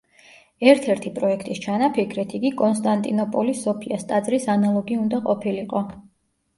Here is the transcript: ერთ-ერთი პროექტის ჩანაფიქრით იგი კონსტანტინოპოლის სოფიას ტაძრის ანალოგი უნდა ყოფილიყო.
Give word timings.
ერთ-ერთი 0.69 1.11
პროექტის 1.17 1.61
ჩანაფიქრით 1.65 2.35
იგი 2.41 2.53
კონსტანტინოპოლის 2.63 3.65
სოფიას 3.69 4.09
ტაძრის 4.13 4.53
ანალოგი 4.59 5.03
უნდა 5.07 5.25
ყოფილიყო. 5.33 5.89